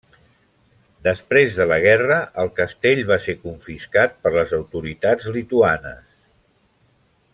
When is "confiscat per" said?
3.43-4.33